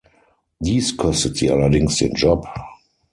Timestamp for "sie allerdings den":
1.37-2.13